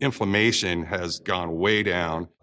[0.00, 2.28] inflammation has gone way down.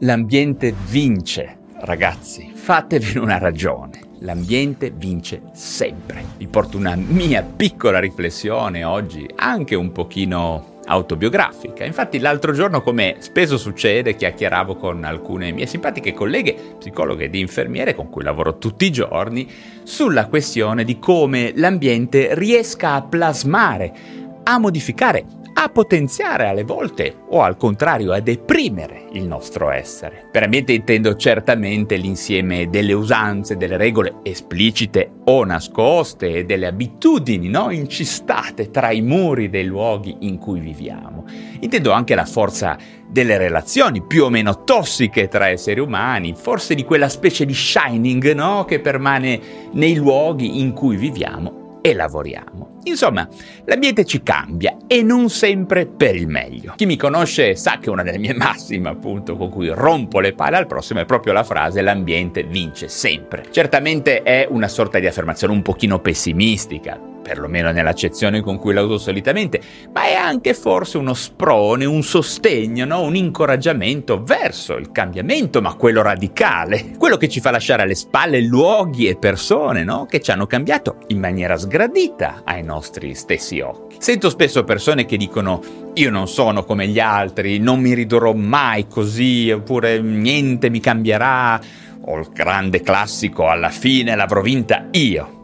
[0.00, 3.98] L'ambiente vince, ragazzi, fatevene una ragione.
[4.18, 6.22] L'ambiente vince sempre.
[6.36, 11.86] Vi porto una mia piccola riflessione oggi, anche un pochino autobiografica.
[11.86, 17.94] Infatti l'altro giorno, come spesso succede, chiacchieravo con alcune mie simpatiche colleghe, psicologhe ed infermiere
[17.94, 19.50] con cui lavoro tutti i giorni,
[19.82, 23.94] sulla questione di come l'ambiente riesca a plasmare,
[24.42, 25.24] a modificare
[25.58, 30.28] a potenziare alle volte o al contrario a deprimere il nostro essere.
[30.30, 37.48] Per ambiente intendo certamente l'insieme delle usanze, delle regole esplicite o nascoste e delle abitudini
[37.48, 37.70] no?
[37.70, 41.24] incistate tra i muri dei luoghi in cui viviamo.
[41.60, 42.76] Intendo anche la forza
[43.08, 48.34] delle relazioni più o meno tossiche tra esseri umani, forse di quella specie di shining
[48.34, 48.66] no?
[48.66, 49.40] che permane
[49.72, 52.75] nei luoghi in cui viviamo e lavoriamo.
[52.86, 53.28] Insomma,
[53.64, 56.74] l'ambiente ci cambia e non sempre per il meglio.
[56.76, 60.56] Chi mi conosce sa che una delle mie massime, appunto, con cui rompo le palle
[60.56, 63.44] al prossimo è proprio la frase l'ambiente vince sempre.
[63.50, 68.98] Certamente è una sorta di affermazione un pochino pessimistica, perlomeno nell'accezione con cui la uso
[68.98, 69.60] solitamente,
[69.92, 73.02] ma è anche forse uno sprone, un sostegno, no?
[73.02, 78.40] un incoraggiamento verso il cambiamento, ma quello radicale, quello che ci fa lasciare alle spalle
[78.40, 80.06] luoghi e persone no?
[80.06, 83.96] che ci hanno cambiato in maniera sgradita ai nostri stessi occhi.
[83.98, 85.60] Sento spesso persone che dicono
[85.94, 91.60] io non sono come gli altri, non mi ridurrò mai così, oppure niente mi cambierà,
[92.02, 95.35] o il grande classico alla fine l'avrò vinta io.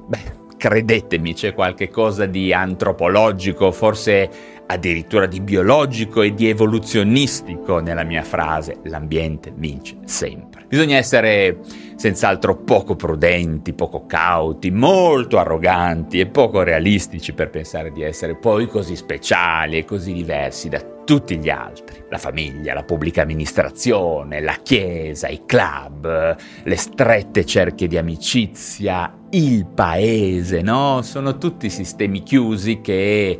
[0.62, 4.30] Credetemi, c'è qualche cosa di antropologico, forse
[4.64, 8.76] addirittura di biologico e di evoluzionistico nella mia frase.
[8.84, 10.64] L'ambiente vince sempre.
[10.68, 11.58] Bisogna essere
[11.96, 18.68] senz'altro poco prudenti, poco cauti, molto arroganti e poco realistici per pensare di essere poi
[18.68, 22.04] così speciali e così diversi da tutti gli altri.
[22.08, 29.66] La famiglia, la pubblica amministrazione, la chiesa, i club, le strette cerchie di amicizia, il
[29.66, 31.00] paese, no?
[31.02, 33.38] Sono tutti sistemi chiusi che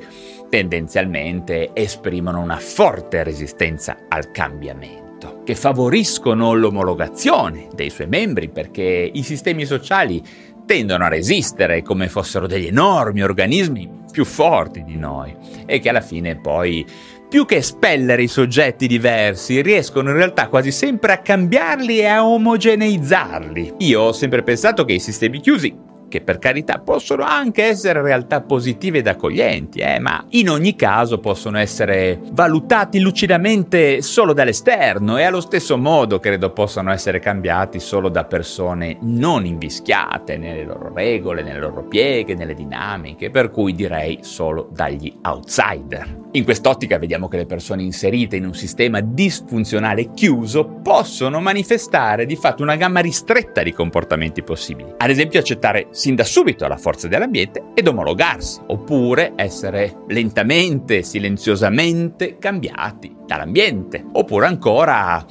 [0.49, 9.23] tendenzialmente esprimono una forte resistenza al cambiamento, che favoriscono l'omologazione dei suoi membri perché i
[9.23, 10.23] sistemi sociali
[10.65, 15.35] tendono a resistere come fossero degli enormi organismi più forti di noi
[15.67, 16.87] e che alla fine poi
[17.33, 22.27] più che espellere i soggetti diversi, riescono in realtà quasi sempre a cambiarli e a
[22.27, 23.77] omogeneizzarli.
[23.79, 25.75] Io ho sempre pensato che i sistemi chiusi
[26.13, 31.21] che per carità possono anche essere realtà positive ed accoglienti, eh, ma in ogni caso
[31.21, 38.11] possono essere valutati lucidamente solo dall'esterno e allo stesso modo credo possano essere cambiati solo
[38.11, 44.19] da persone non invischiate nelle loro regole, nelle loro pieghe, nelle dinamiche, per cui direi
[44.21, 46.21] solo dagli outsider.
[46.35, 52.37] In quest'ottica vediamo che le persone inserite in un sistema disfunzionale chiuso possono manifestare di
[52.37, 54.95] fatto una gamma ristretta di comportamenti possibili.
[54.97, 62.39] Ad esempio accettare sin da subito la forza dell'ambiente ed omologarsi, oppure essere lentamente, silenziosamente
[62.39, 65.25] cambiati dall'ambiente, oppure ancora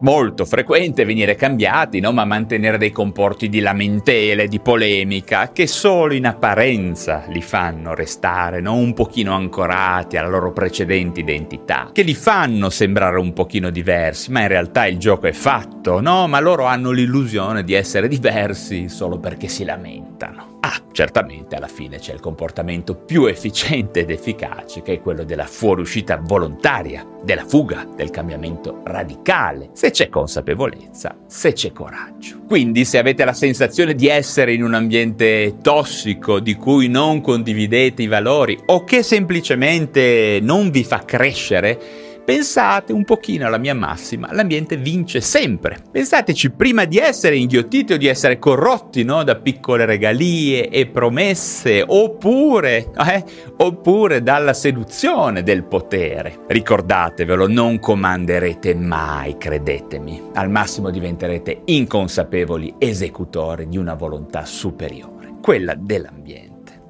[0.00, 2.12] molto frequente venire cambiati, no?
[2.12, 8.60] ma mantenere dei comporti di lamentele, di polemica, che solo in apparenza li fanno restare
[8.60, 8.74] no?
[8.74, 14.42] un pochino ancorati alla loro precedente identità, che li fanno sembrare un pochino diversi, ma
[14.42, 16.26] in realtà il gioco è fatto, no?
[16.26, 20.57] Ma loro hanno l'illusione di essere diversi solo perché si lamentano.
[20.70, 25.46] Ah, certamente alla fine c'è il comportamento più efficiente ed efficace, che è quello della
[25.46, 32.42] fuoriuscita volontaria, della fuga, del cambiamento radicale, se c'è consapevolezza, se c'è coraggio.
[32.46, 38.02] Quindi se avete la sensazione di essere in un ambiente tossico di cui non condividete
[38.02, 44.28] i valori o che semplicemente non vi fa crescere, pensate un pochino alla mia massima,
[44.32, 45.78] l'ambiente vince sempre.
[45.90, 49.22] Pensateci prima di essere inghiottiti o di essere corrotti no?
[49.22, 53.24] da piccole regalie e promesse, oppure, eh?
[53.56, 56.40] oppure dalla seduzione del potere.
[56.46, 60.24] Ricordatevelo, non comanderete mai, credetemi.
[60.34, 66.47] Al massimo diventerete inconsapevoli esecutori di una volontà superiore, quella dell'ambiente.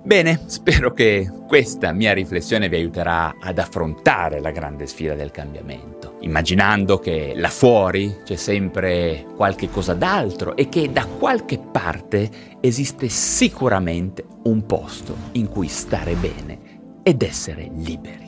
[0.08, 6.16] Bene, spero che questa mia riflessione vi aiuterà ad affrontare la grande sfida del cambiamento,
[6.20, 12.31] immaginando che là fuori c'è sempre qualche cosa d'altro e che da qualche parte
[12.62, 16.58] esiste sicuramente un posto in cui stare bene
[17.02, 18.27] ed essere liberi.